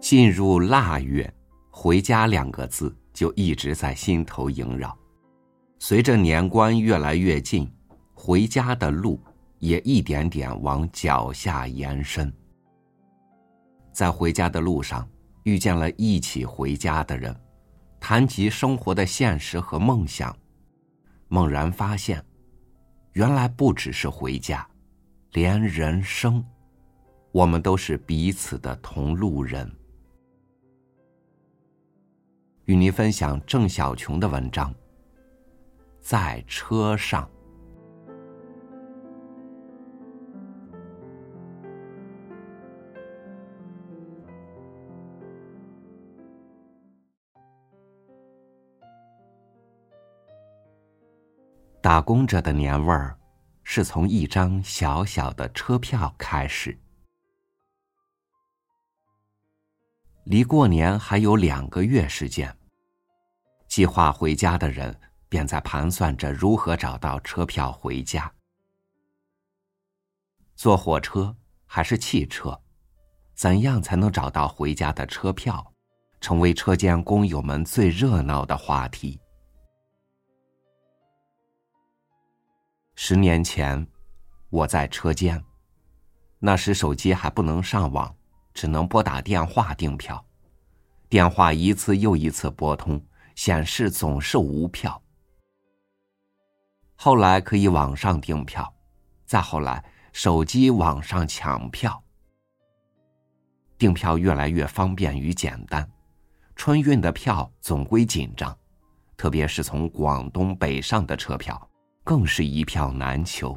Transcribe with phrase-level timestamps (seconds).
[0.00, 1.32] 进入腊月，
[1.70, 4.96] 回家两个字就一直在心头萦绕。
[5.78, 7.72] 随着年关越来越近，
[8.14, 9.20] 回家的路
[9.58, 12.32] 也一点点往脚下延伸。
[13.92, 15.08] 在回家的路上，
[15.44, 17.34] 遇见了一起回家的人，
[18.00, 20.36] 谈及生活的现实和梦想，
[21.28, 22.24] 猛然发现，
[23.12, 24.66] 原来不只是回家，
[25.32, 26.44] 连人生，
[27.32, 29.70] 我们都是彼此的同路人。
[32.66, 34.72] 与您分享郑小琼的文章，
[35.98, 37.28] 在车上。
[51.80, 53.18] 打工者的年味儿，
[53.64, 56.78] 是从一张小小的车票开始。
[60.32, 62.56] 离过年还有两个月时间，
[63.68, 68.32] 计划回家的人便在盘算着如何找到车票回家。
[70.54, 72.58] 坐火车还是汽车？
[73.34, 75.70] 怎样才能找到回家的车票？
[76.18, 79.20] 成为车间工友们最热闹的话题。
[82.94, 83.86] 十年前，
[84.48, 85.44] 我在车间。
[86.38, 88.16] 那时手机还不能上网，
[88.54, 90.24] 只能拨打电话订票。
[91.08, 95.02] 电话一次又一次拨通，显示总是无票。
[96.94, 98.72] 后来可以网上订票，
[99.24, 102.02] 再后来手机网上抢票。
[103.76, 105.90] 订票越来越方便与简单，
[106.54, 108.56] 春运的票总归紧张，
[109.16, 111.68] 特别是从广东北上的车票。
[112.04, 113.56] 更是一票难求，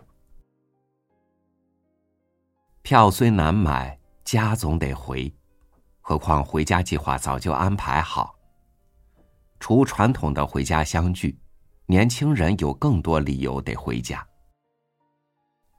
[2.84, 5.32] 票虽难买，家总得回，
[6.02, 8.36] 何况回家计划早就安排好。
[9.60, 11.38] 除传统的回家相聚，
[11.86, 14.26] 年轻人有更多理由得回家。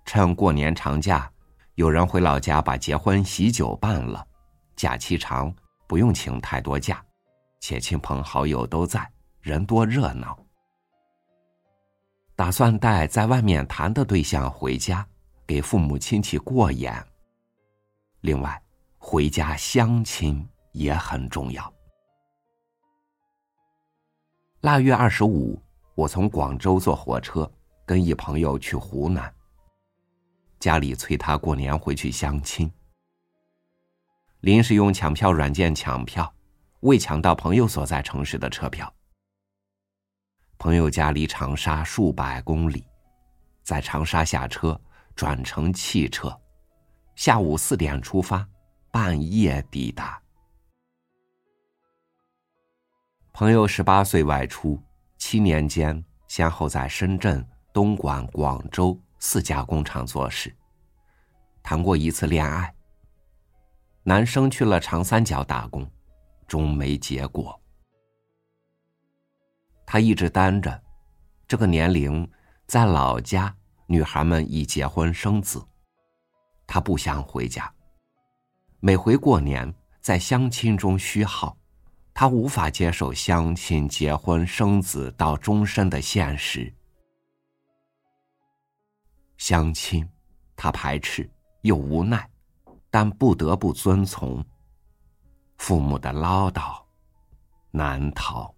[0.05, 1.29] 趁过年长假，
[1.75, 4.25] 有人回老家把结婚喜酒办了，
[4.77, 5.53] 假期长，
[5.89, 7.05] 不用请太多假，
[7.59, 10.39] 且亲朋好友都在，人多热闹。
[12.37, 15.05] 打算带在外面谈的对象回家，
[15.49, 17.05] 给父母亲戚过眼。
[18.21, 18.61] 另外，
[18.99, 21.73] 回家相亲也很重要。
[24.61, 25.61] 腊月二十五，
[25.95, 27.51] 我从广州坐火车，
[27.85, 29.33] 跟一朋友去湖南。
[30.59, 32.69] 家里催他过年回去相亲。
[34.41, 36.33] 临时用抢票软件抢票，
[36.81, 38.93] 未抢到朋友所在城市的车票。
[40.59, 42.87] 朋友家离长沙数百公里，
[43.63, 44.81] 在长沙下车，
[45.15, 46.37] 转乘汽车，
[47.17, 48.47] 下午四点出发，
[48.91, 50.21] 半夜抵达。
[53.33, 54.79] 朋友十八岁外出，
[55.17, 60.55] 七年间先后在深圳、东莞、广州四家工厂做事，
[61.63, 62.73] 谈过一次恋爱。
[64.03, 65.91] 男生去了长三角打工，
[66.47, 67.59] 终没结果。
[69.87, 70.83] 他一直单着，
[71.49, 72.31] 这个年龄，
[72.67, 73.57] 在老家，
[73.87, 75.67] 女孩们已结婚生子，
[76.67, 77.73] 他不想回家。
[78.81, 81.57] 每回过年，在相亲中虚耗，
[82.13, 86.73] 他无法接受相亲、结婚、生子到终身的现实。
[89.37, 90.09] 相亲，
[90.57, 92.29] 他排斥又无奈，
[92.91, 94.45] 但不得不遵从。
[95.59, 96.83] 父母的唠叨，
[97.71, 98.55] 难逃。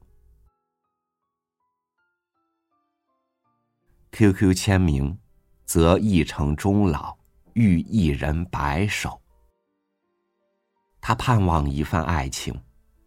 [4.12, 5.18] QQ 签名，
[5.64, 7.17] 则一成终老，
[7.58, 9.20] 遇一人白首。
[11.00, 12.54] 他盼望一份爱情，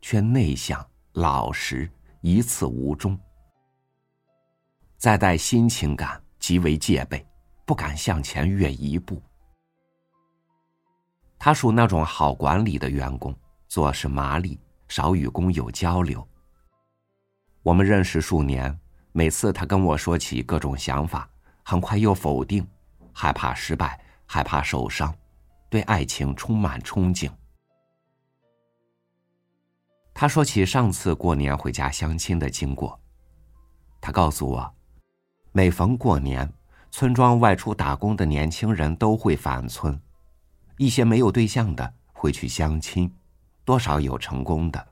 [0.02, 1.90] 却内向老实，
[2.20, 3.18] 一次无终。
[4.98, 7.26] 再带新情感，极为戒备，
[7.66, 9.24] 不敢向前跃一步。
[11.40, 13.34] 他属那种好管理的员工，
[13.70, 14.60] 做事麻利，
[14.90, 16.28] 少与工友交流。
[17.64, 18.78] 我们认识数年。
[19.14, 21.30] 每次他跟我说起各种想法，
[21.64, 22.66] 很快又否定，
[23.14, 24.01] 害怕失败，
[24.34, 25.14] 害怕受伤，
[25.70, 27.30] 对爱情充满憧憬。
[30.14, 32.98] 他说起上次过年回家相亲的经过，
[34.00, 34.74] 他告诉我，
[35.52, 36.50] 每逢过年，
[36.92, 40.02] 村庄外出打工的年轻人都会返村，
[40.78, 43.14] 一些没有对象的会去相亲，
[43.66, 44.88] 多少有成功的。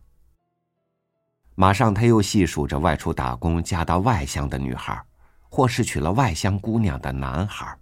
[1.56, 5.02] 马上，他又细数着外出打工嫁到外乡的女孩，
[5.50, 7.79] 或是娶了外乡姑娘的男孩。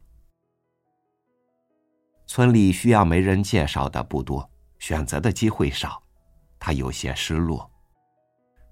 [2.27, 4.47] 村里需要媒人介绍的不多，
[4.79, 6.03] 选择的机会少，
[6.59, 7.67] 他有些失落。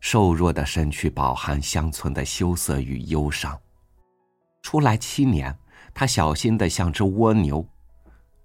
[0.02, 3.57] 瘦弱的身躯饱含乡村的羞涩与忧伤。
[4.62, 5.57] 出来七年，
[5.94, 7.66] 他小心的像只蜗牛，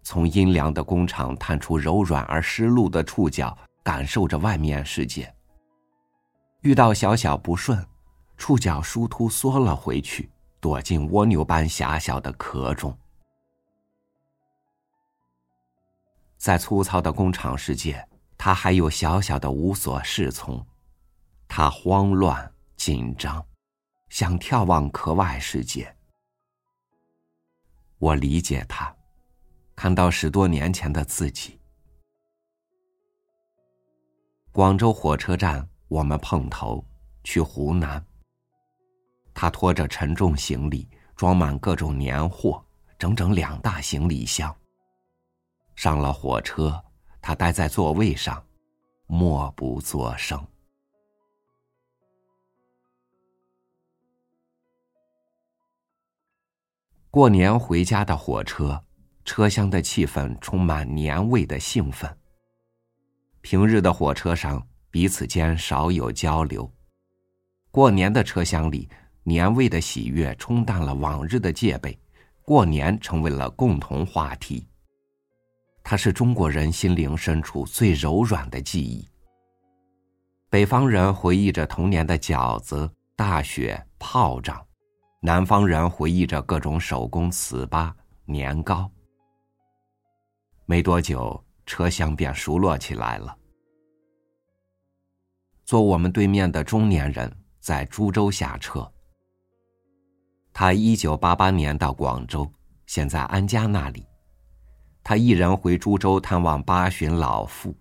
[0.03, 5.35] 从阴凉的工厂探出柔软而湿漉的触角，感受着外面世界。
[6.61, 7.85] 遇到小小不顺，
[8.37, 10.31] 触角疏突缩了回去，
[10.61, 12.97] 躲进蜗牛般狭小的壳中。
[16.41, 18.03] 在粗糙的工厂世界，
[18.39, 20.67] 他还有小小的无所适从，
[21.47, 23.45] 他慌乱紧张，
[24.09, 25.95] 想眺望壳外世界。
[27.99, 28.97] 我理解他，
[29.77, 31.61] 看到十多年前的自己。
[34.51, 36.83] 广州火车站，我们碰头，
[37.23, 38.03] 去湖南。
[39.35, 42.65] 他拖着沉重行李，装满各种年货，
[42.99, 44.57] 整整两大行李箱。
[45.81, 46.79] 上了火车，
[47.23, 48.45] 他待在座位上，
[49.07, 50.39] 默不作声。
[57.11, 58.85] 过年回家的火车，
[59.25, 62.15] 车厢的气氛充满年味的兴奋。
[63.41, 66.71] 平日的火车上，彼此间少有交流；
[67.71, 68.87] 过年的车厢里，
[69.23, 71.99] 年味的喜悦冲淡了往日的戒备，
[72.43, 74.67] 过年成为了共同话题。
[75.83, 79.09] 它是中国人心灵深处最柔软的记忆。
[80.49, 84.57] 北方人回忆着童年的饺子、大雪、炮仗；
[85.21, 87.93] 南方人回忆着各种手工糍粑、
[88.25, 88.91] 年糕。
[90.67, 93.37] 没多久，车厢便熟络起来了。
[95.65, 98.91] 坐我们对面的中年人在株洲下车。
[100.53, 102.53] 他一九八八年到广州，
[102.87, 104.05] 现在安家那里。
[105.03, 107.75] 他一人回株洲探望八旬老父。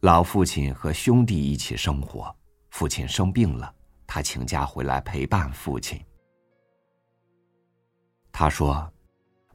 [0.00, 2.34] 老父亲和兄弟一起生活，
[2.70, 3.74] 父亲生病了，
[4.06, 6.00] 他请假回来陪伴父亲。
[8.32, 8.90] 他说：“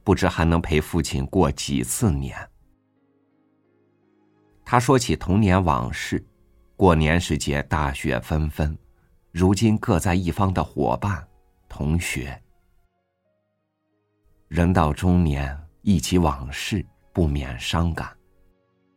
[0.04, 2.38] 不知还能陪父亲过几次年。”
[4.64, 6.24] 他说起童年往事，
[6.76, 8.78] 过年时节大雪纷纷，
[9.32, 11.26] 如今各在一方的伙伴、
[11.68, 12.40] 同学，
[14.46, 15.65] 人到中年。
[15.88, 18.12] 忆起往事，不免伤感，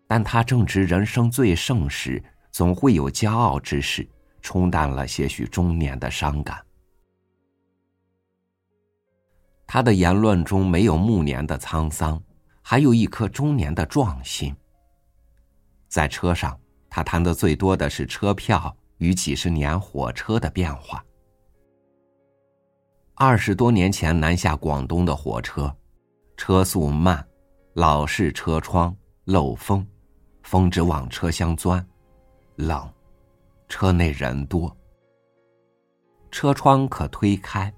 [0.07, 2.19] 但他正值人生最盛时，
[2.49, 4.09] 总会有骄傲之事，
[4.41, 6.65] 冲淡了些许中年的伤感。
[9.67, 12.19] 他的言论中没有暮年的沧桑，
[12.63, 14.55] 还有一颗中年的壮心。
[15.89, 16.59] 在车上，
[16.89, 21.05] 他谈的最多的是车票与几十年火车的变化。
[23.13, 25.71] 二十多年前南下广东的火车。
[26.39, 27.27] 车速慢，
[27.73, 28.95] 老式车窗
[29.25, 29.85] 漏风，
[30.41, 31.85] 风直往车厢钻，
[32.55, 32.89] 冷，
[33.67, 34.73] 车内人多。
[36.31, 37.71] 车窗可推开。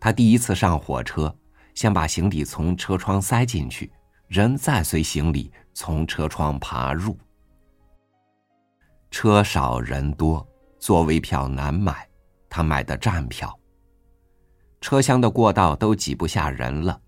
[0.00, 1.32] 他第一次上火车，
[1.74, 3.92] 先把行李从车窗塞进去，
[4.26, 7.14] 人再随行李从车窗爬入。
[9.10, 10.44] 车少人多，
[10.78, 12.08] 座位票难买，
[12.48, 13.54] 他买的站票。
[14.80, 16.98] 车厢的过道都挤不下人了。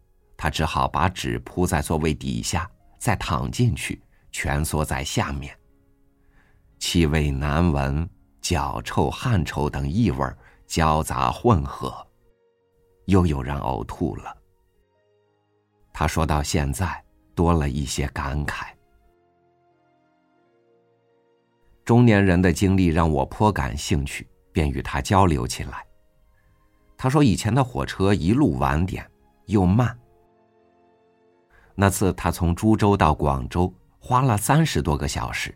[0.42, 2.68] 他只好把纸铺在座位底下，
[2.98, 5.56] 再躺进去，蜷缩在下面。
[6.80, 10.28] 气味难闻，脚臭、汗臭等异味
[10.66, 11.94] 交杂混合，
[13.04, 14.36] 又有人呕吐了。
[15.92, 17.00] 他说到现在
[17.36, 18.64] 多了一些感慨。
[21.84, 25.86] 中年人的经历让我颇感兴趣，便与他交流起来。
[26.96, 29.08] 他说以前的火车一路晚点，
[29.46, 29.96] 又慢。
[31.82, 35.52] 那次他从株洲到广州花了三十多个小时。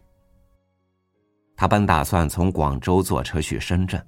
[1.57, 4.05] 他本打算从广州坐车去深圳，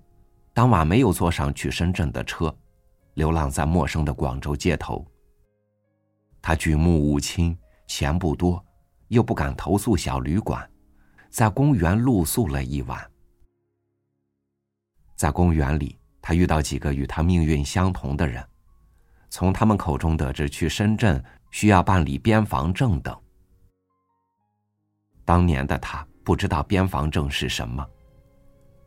[0.52, 2.52] 当晚没有坐上去深圳的车，
[3.14, 5.06] 流浪在陌生的广州街头。
[6.42, 7.56] 他举目无亲，
[7.87, 8.60] 钱不多，
[9.06, 10.68] 又不敢投宿小旅馆，
[11.30, 13.00] 在公园露宿了一晚。
[15.14, 18.44] 在公园里，他遇到几个与他命运相同的人，
[19.30, 21.25] 从他们口中得知去深圳。
[21.50, 23.17] 需要办理边防证等。
[25.25, 27.87] 当年的他不知道边防证是什么，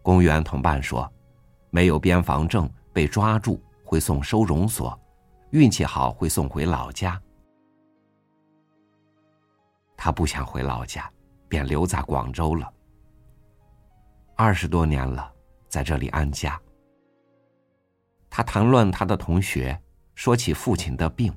[0.01, 1.11] 公园同伴说，
[1.69, 4.99] 没有边防证被抓住会送收容所，
[5.51, 7.21] 运气好会送回老家。
[9.95, 11.11] 他不想回老家，
[11.47, 12.71] 便留在广州了。
[14.35, 15.31] 二十多年了，
[15.69, 16.59] 在这里安家。
[18.29, 19.79] 他谈论他的同学，
[20.15, 21.31] 说起父亲的病。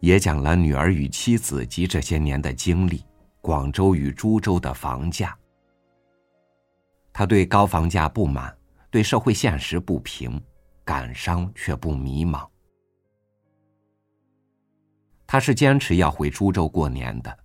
[0.00, 3.04] 也讲了女儿与妻子及这些年的经历，
[3.40, 5.36] 广州与株洲的房价。
[7.12, 8.56] 他对高房价不满，
[8.90, 10.40] 对社会现实不平，
[10.84, 12.46] 感伤却不迷茫。
[15.26, 17.38] 他是坚持要回株洲过年的，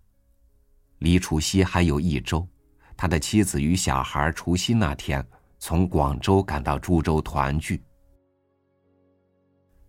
[1.00, 2.48] 离除夕还有一周，
[2.96, 5.26] 他的妻子与小孩除夕那天
[5.58, 7.84] 从广州赶到株洲团聚。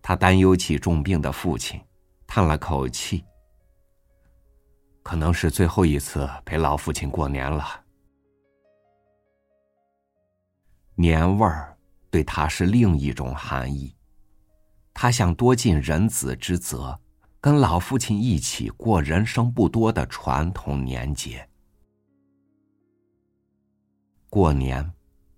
[0.01, 1.79] 他担忧起重病的父亲，
[2.35, 3.23] 叹了口气
[5.01, 7.85] ：“可能是最后一次陪老父亲过年了。”
[10.95, 11.77] 年味儿
[12.11, 13.95] 对他是另一种含义，
[14.93, 16.99] 他想多尽人子之责，
[17.39, 21.49] 跟老父亲一起过人生不多的传统年节。
[24.29, 24.91] 过年，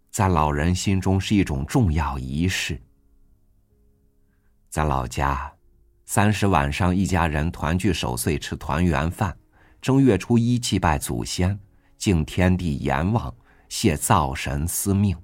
[0.10, 2.82] 在老人心中是一种重要仪式。
[4.68, 5.56] 在老家，
[6.10, 9.38] 三十晚上一家人团聚守岁吃团圆饭，
[9.82, 11.60] 正月初一祭拜祖先，
[11.98, 13.36] 敬天地阎王，
[13.68, 15.18] 谢灶神司命。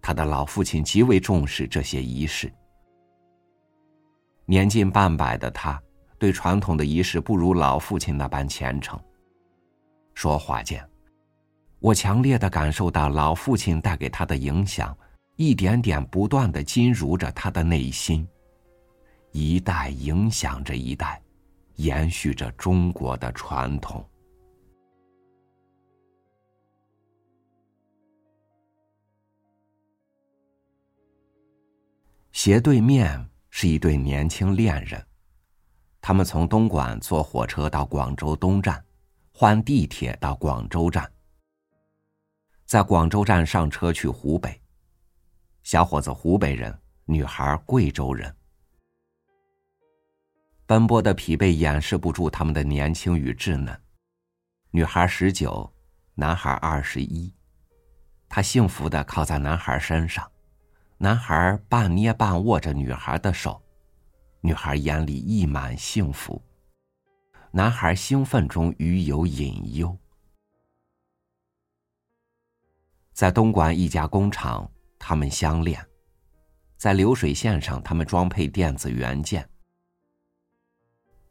[0.00, 2.50] 他的老父亲极为重视这些仪式。
[4.46, 5.78] 年近半百的他，
[6.18, 8.98] 对传统的仪式不如老父亲那般虔诚。
[10.14, 10.82] 说话间，
[11.78, 14.96] 我强烈的感受到老父亲带给他的影响，
[15.36, 18.26] 一点点不断的浸入着他的内心，
[19.32, 21.22] 一代影响着一代，
[21.76, 24.04] 延续着中国的传统。
[32.32, 35.04] 斜对面是一对年轻恋人，
[36.00, 38.84] 他们从东莞坐火车到广州东站，
[39.32, 41.10] 换地铁到广州站，
[42.64, 44.60] 在广州站上车去湖北。
[45.64, 48.32] 小伙子湖北人，女孩贵州人。
[50.68, 53.74] 奔波的疲惫掩饰不住他们的年轻与稚嫩。
[54.70, 55.72] 女孩十九，
[56.14, 57.34] 男孩二十一，
[58.28, 60.30] 他幸福的靠在男孩身上。
[60.98, 63.62] 男孩半捏半握着女孩的手，
[64.42, 66.38] 女孩眼里溢满幸福。
[67.50, 69.96] 男孩兴奋中余有隐忧。
[73.14, 75.80] 在东莞一家工厂，他们相恋；
[76.76, 79.48] 在流水线上，他们装配电子元件。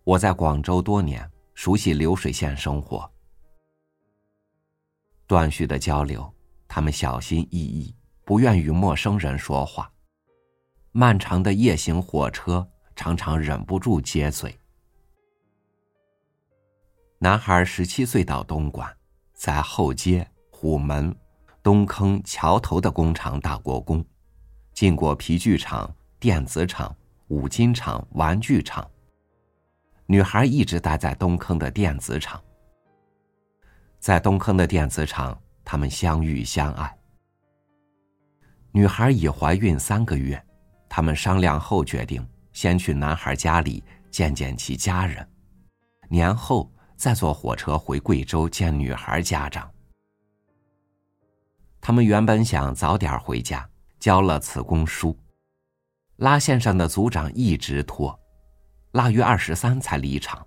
[0.07, 3.11] 我在广州多年，熟悉流水线生活。
[5.27, 6.33] 断续的交流，
[6.65, 7.93] 他们小心翼翼。
[8.23, 9.91] 不愿与陌生人说话，
[10.93, 14.57] 漫长的夜行火车常常忍不住接嘴。
[17.19, 18.89] 男孩十七岁到东莞，
[19.33, 21.13] 在后街、虎门、
[21.61, 24.05] 东坑、桥头的工厂打过工，
[24.73, 26.95] 进过皮具厂、电子厂、
[27.27, 28.89] 五金厂、玩具厂。
[30.09, 32.41] 女孩一直待在东坑的电子厂，
[33.99, 36.97] 在东坑的电子厂，他们相遇相爱。
[38.71, 40.41] 女孩已怀孕三个月，
[40.87, 45.27] 他们商量后决定先去男孩家里见见其家人，
[46.07, 49.69] 年后再坐火车回贵州见女孩家长。
[51.81, 55.17] 他们原本想早点回家，交了辞工书，
[56.15, 58.17] 拉线上的组长一直拖，
[58.97, 60.43] 腊月二十三才离场。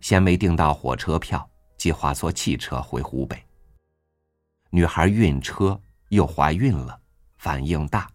[0.00, 3.44] 先没订到火车票，计划坐汽车回湖北。
[4.70, 5.78] 女孩晕车。
[6.10, 7.00] 又怀孕了，
[7.38, 8.10] 反应大，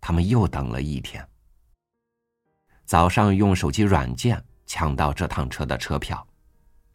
[0.00, 1.24] 他们又等了一天。
[2.84, 6.26] 早上用手机软件抢到这趟车的车票，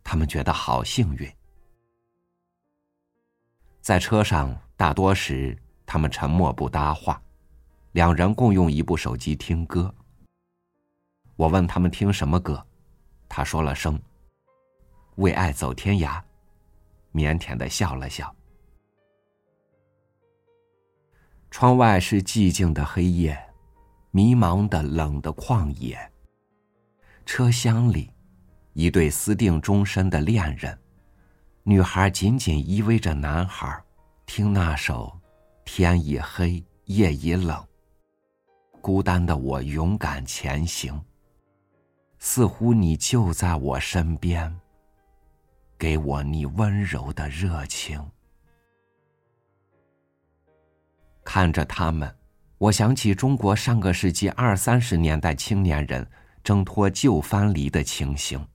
[0.04, 1.34] 他们觉得好幸运。
[3.80, 7.22] 在车上，大多时他们沉默不搭话，
[7.94, 9.96] 两人共用一部手机听歌。
[11.40, 12.62] 我问他们听什么歌，
[13.30, 13.98] 他说了声
[15.16, 16.22] “为爱走天涯”，
[17.16, 18.36] 腼腆的笑了笑。
[21.50, 23.42] 窗外是寂静的黑夜，
[24.12, 25.98] 迷茫的冷的旷野。
[27.26, 28.12] 车厢里，
[28.74, 30.78] 一对私定终身的恋人，
[31.64, 33.82] 女孩紧紧依偎着男孩，
[34.26, 35.18] 听那首
[35.64, 37.58] 《天已黑，夜已冷》。
[38.82, 41.02] 孤单的我勇敢前行，
[42.20, 44.54] 似乎你就在我身边，
[45.78, 48.06] 给我你温柔的热情。
[51.24, 52.14] 看着他们，
[52.58, 56.06] 我想起中国上个世纪二三十年代青年人
[56.44, 58.46] 挣脱旧藩篱的情形，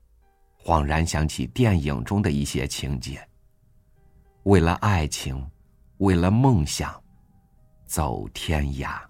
[0.62, 3.26] 恍然想起电影中的一些情节。
[4.42, 5.42] 为了爱情，
[5.98, 7.02] 为了梦想，
[7.86, 9.00] 走天涯。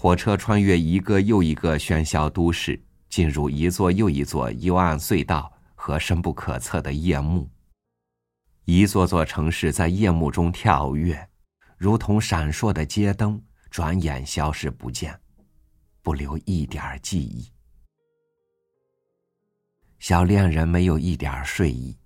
[0.00, 7.50] 火车穿越一个又一个喧嚣都市，进入一座又一座幽暗隧道和深不可测的夜幕。
[8.64, 11.28] 一座座城市在夜幕中跳跃，
[11.76, 15.18] 如同闪烁的街灯，转眼消失不见，
[16.00, 17.50] 不留一点记忆。
[19.98, 21.98] 小恋人没有一点睡意，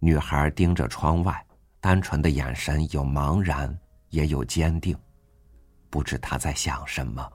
[0.00, 1.42] 女孩盯着窗外，
[1.80, 3.74] 单纯的眼神有茫然，
[4.10, 4.94] 也有坚定，
[5.92, 7.32] 不知他在想什么。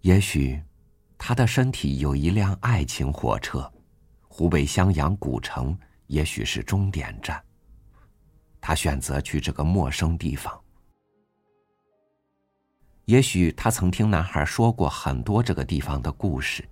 [0.00, 0.58] 也许，
[1.18, 3.70] 她的身体有一辆爱情火车，
[4.26, 5.78] 湖北襄阳古城。
[6.06, 7.42] 也许是终点站。
[8.60, 10.56] 他选择去这个陌生地方。
[13.06, 16.64] 也许他曾听男孩说过很多这个地方的故事，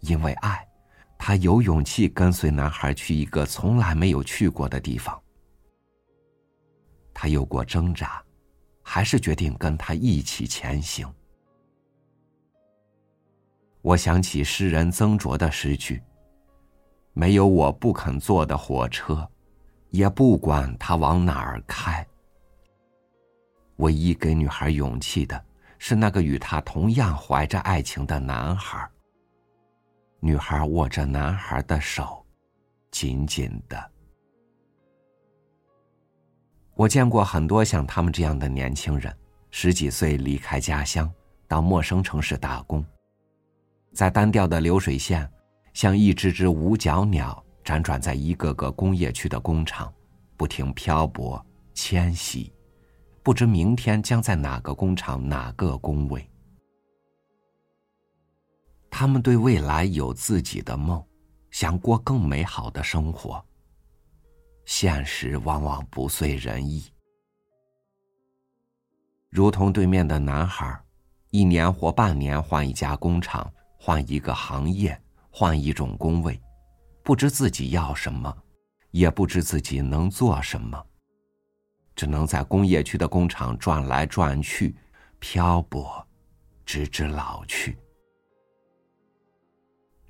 [0.00, 0.68] 因为爱，
[1.16, 5.18] 他有勇气跟随男孩去一个从来没有去过的地方。
[7.14, 8.22] 他有过挣扎，
[8.82, 11.06] 还是决定跟他一起前行。
[13.80, 16.02] 我想起诗人曾卓的诗句。
[17.14, 19.28] 没有我不肯坐的火车，
[19.90, 22.06] 也不管它往哪儿开。
[23.76, 25.44] 唯一给女孩勇气的
[25.78, 28.88] 是那个与她同样怀着爱情的男孩。
[30.20, 32.24] 女孩握着男孩的手，
[32.90, 33.91] 紧紧的。
[36.82, 39.16] 我见过很多像他们这样的年轻人，
[39.52, 41.08] 十几岁离开家乡，
[41.46, 42.84] 到陌生城市打工，
[43.92, 45.30] 在单调的流水线。
[45.74, 49.94] 像一只只五角鸟，辗转在一个个工业区的工厂，
[50.36, 51.40] 不停漂泊
[51.72, 52.52] 迁徙，
[53.22, 56.28] 不知明天将在哪个工厂哪个工位。
[58.90, 61.00] 他们对未来有自己的梦，
[61.52, 63.42] 想过更美好的生活。
[64.64, 66.84] 现实往往不遂人意，
[69.28, 70.82] 如同对面的男孩，
[71.30, 74.98] 一年或半年换一家工厂，换一个行业。
[75.34, 76.38] 换一种工位，
[77.02, 78.36] 不知自己要什么，
[78.90, 80.86] 也不知自己能做什么，
[81.96, 84.76] 只能在工业区的工厂转来转去，
[85.18, 86.06] 漂泊，
[86.66, 87.78] 直至老去。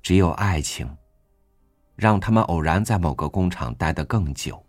[0.01, 0.93] 只有爱情，
[1.95, 4.61] 让他们偶然在某个工厂待得更久。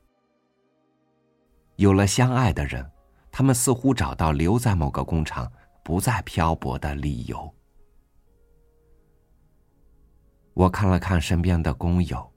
[1.76, 2.88] 有了相爱的人，
[3.32, 5.50] 他们似乎找到留在某个工厂
[5.82, 7.52] 不再漂泊的理由。
[10.52, 12.30] 我看了看身边的工友。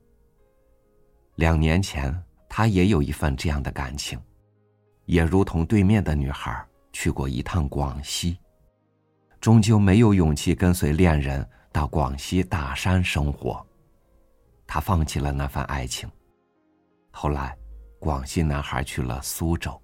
[1.35, 4.19] 两年前，他也有一份这样的感情，
[5.05, 8.39] 也如同对面的女孩去过一趟广西，
[9.39, 13.63] 终究没有勇气跟随恋人到广西大山生活，
[14.67, 16.09] 他放弃了那份爱情。
[17.09, 17.57] 后来，
[17.99, 19.81] 广西男孩去了苏州。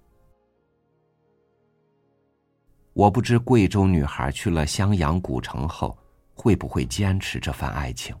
[2.92, 5.98] 我不知贵州女孩去了襄阳古城后，
[6.32, 8.14] 会不会坚持这份爱情。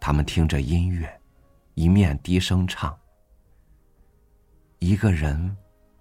[0.00, 1.20] 他们听着音乐，
[1.74, 2.98] 一面低声唱
[4.78, 5.54] ：“一个人，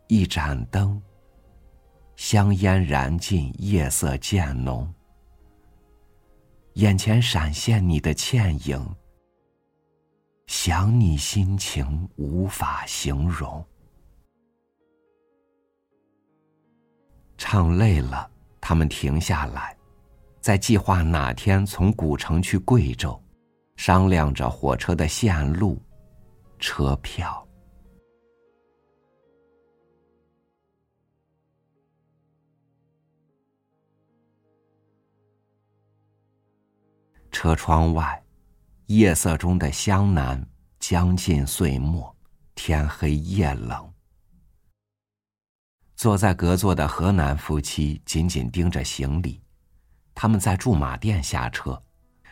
[0.07, 1.01] 一盏灯，
[2.15, 4.93] 香烟燃尽，夜色渐浓。
[6.77, 8.79] 眼前闪现你的倩影，
[10.45, 13.65] 想你心情无法形容。”
[17.35, 18.29] 唱累了，
[18.61, 19.75] 他们停下来，
[20.39, 23.19] 在计划哪天从古城去贵州。
[23.75, 25.81] 商量着火车的线路、
[26.59, 27.46] 车票。
[37.39, 38.19] 车窗外，
[38.87, 40.43] 夜色中的湘南
[40.79, 42.11] 将近岁末，
[42.55, 43.93] 天黑夜冷。
[45.95, 49.39] 坐在隔座的河南夫妻紧紧盯着行李，
[50.15, 51.79] 他们在驻马店下车。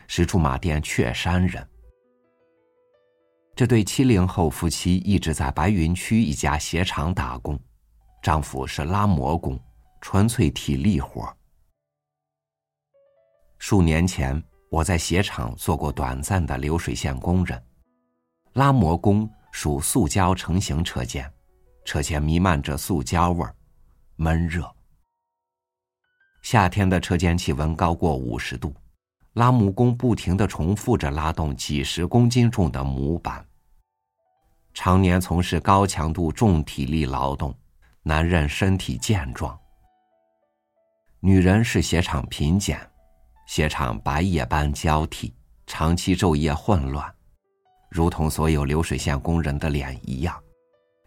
[0.08, 1.64] 是驻马店雀山人。
[3.54, 7.56] 这对七零后夫妻一直在白云区一家鞋厂打工，
[8.20, 9.56] 丈夫是拉磨工，
[10.00, 11.32] 纯粹体力活。
[13.58, 17.62] 数年前，我在鞋厂做过短暂的流水线工人。
[18.54, 21.30] 拉模工属塑胶成型车间，
[21.84, 23.54] 车间弥漫着塑胶味儿，
[24.16, 24.70] 闷热。
[26.42, 28.74] 夏天的车间气温高过五十度。
[29.34, 33.46] 拉木工不停的重复着拉动几十公斤重的模板。
[34.72, 37.54] 常年从事高强度重体力劳动，
[38.02, 39.58] 男人身体健壮，
[41.20, 42.80] 女人是鞋厂品检，
[43.46, 45.32] 鞋厂白夜班交替，
[45.66, 47.10] 长期昼夜混乱，
[47.88, 50.36] 如同所有流水线工人的脸一样，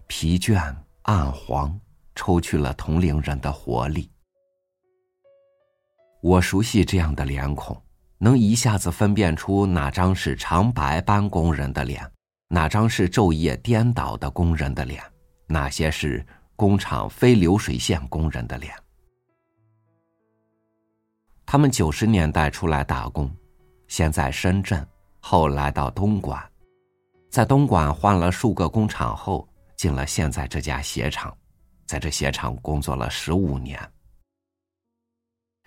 [0.08, 0.73] 疲倦
[1.04, 1.78] 暗黄，
[2.15, 4.10] 抽去了同龄人的活力。
[6.21, 7.80] 我熟悉这样的脸孔，
[8.17, 12.10] 能一下子分辨出哪张是长白班工人的脸，
[12.47, 15.04] 哪张是昼夜颠倒的工人的脸，
[15.47, 16.25] 哪些是
[16.56, 18.73] 工厂非流水线工人的脸。
[21.51, 23.27] 他们九十年代出来打工，
[23.88, 24.88] 先在深圳，
[25.19, 26.39] 后来到东莞，
[27.31, 31.35] 在东莞换了数个工厂后，进了现在这家鞋厂，
[31.88, 33.79] 在这鞋厂工作了十五年。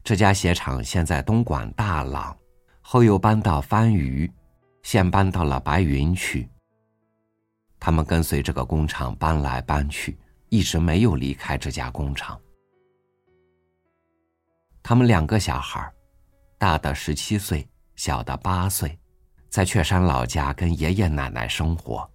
[0.04, 2.36] 这家鞋厂现在东莞大朗，
[2.80, 4.32] 后又搬到番禺，
[4.84, 6.48] 现搬到了白云区。
[7.80, 10.16] 他们跟随这个工厂搬来搬去，
[10.48, 12.40] 一直没有离开这家工厂。
[14.82, 15.92] 他们两个小孩，
[16.58, 18.98] 大的十七岁，小的八岁，
[19.48, 22.08] 在雀山老家跟爷爷奶奶生活。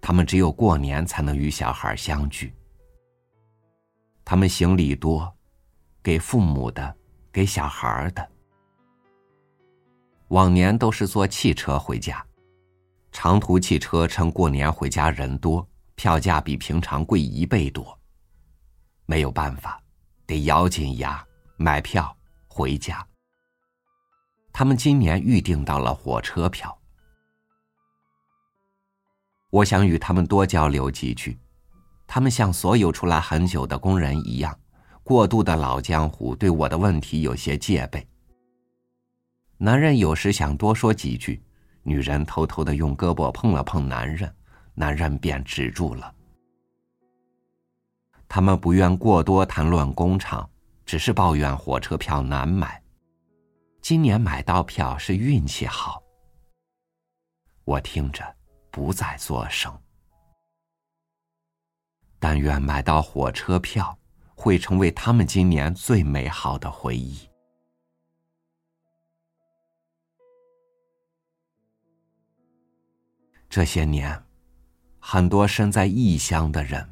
[0.00, 2.54] 他们只有过年才能与小孩相聚。
[4.24, 5.32] 他们行李多。
[6.02, 6.96] 给父母的，
[7.32, 8.24] 给小孩的。
[10.28, 12.24] 往年都是坐汽车回家，
[13.10, 17.98] 长途汽车趁过年回家人多，票价比平常贵一倍多。
[19.04, 19.82] 没有办法，
[20.26, 21.25] 得咬紧牙
[21.56, 22.16] 买票
[22.48, 23.06] 回家。
[24.52, 26.76] 他们今年预定到了火车票，
[29.50, 31.38] 我想与他们多交流几句。
[32.06, 34.56] 他们像所有出来很久的工人一样。
[35.02, 38.06] 过度的老江湖对我的问题有些戒备。
[39.56, 41.40] 男人有时想多说几句，
[41.82, 44.34] 女人偷偷的用胳膊碰了碰男人，
[44.74, 46.12] 男人便止住了。
[48.28, 50.50] 他们不愿过多谈论工厂，
[50.86, 52.82] 只是抱怨火车票难买。
[53.82, 56.02] 今年买到票是运气好。
[57.64, 58.24] 我听着
[58.70, 59.70] 不再作声。
[62.18, 63.94] 但愿买到火车票。
[64.38, 67.26] 会成为他们今年最美好的回忆。
[73.48, 74.22] 这些年，
[74.98, 76.86] 很多身在异乡的人，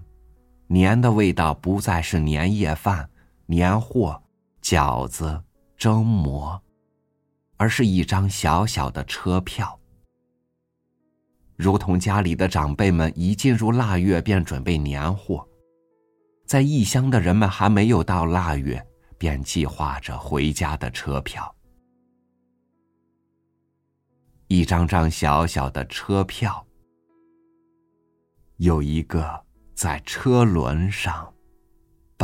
[0.68, 3.10] 年的味道不再是年夜饭、
[3.46, 4.22] 年货、
[4.62, 5.42] 饺子、
[5.76, 6.62] 蒸馍，
[7.56, 9.78] 而是一张小小的车票。
[11.56, 15.46] 如同家里的长辈们一进入腊月便准备年货。
[16.46, 18.86] 在异乡的人们还没有到腊月，
[19.18, 21.54] 便计划着回家的车票。
[24.48, 26.66] 一张张小小的车票，
[28.58, 31.33] 有一个在车轮上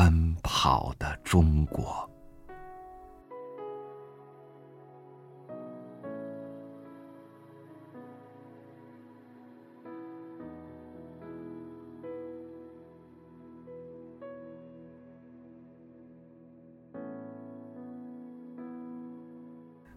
[0.02, 2.08] 奔跑的中国。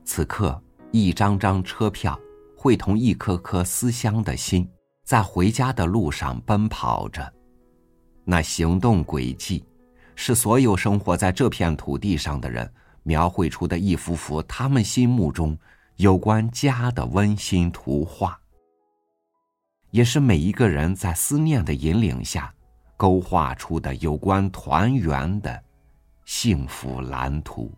[0.04, 0.62] 此刻，
[0.92, 2.20] 一张张车票
[2.58, 4.70] 会同一颗颗思乡的心，
[5.06, 7.34] 在回家的路上奔跑着。
[8.26, 9.64] 那行动轨迹，
[10.16, 12.72] 是所有生活在这片土地上的人
[13.04, 15.58] 描绘出的一幅幅他们心目中
[15.98, 18.40] 有关家的温馨图画，
[19.92, 22.54] 也是每一个人在思念的引领下
[22.96, 25.64] 勾画出的有关团圆的
[26.26, 27.72] 幸福蓝图。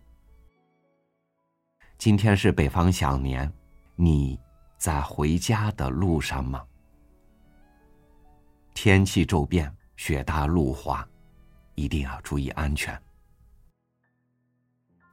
[1.97, 3.51] 今天是北方小年，
[3.95, 4.39] 你
[4.77, 6.63] 在回家的路上吗？
[8.73, 11.07] 天气骤变，雪大路滑，
[11.75, 12.99] 一定要注意安全。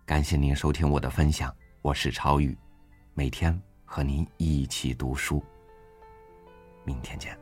[0.05, 2.57] 感谢您收听我的分享，我是超宇，
[3.15, 5.43] 每天和您一起读书。
[6.85, 7.42] 明天见。